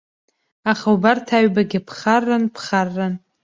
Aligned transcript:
Аха 0.71 0.87
убарҭ 0.95 1.27
аҩбагьы 1.37 1.79
ԥхарран, 1.87 2.43
ԥхарран. 2.55 3.13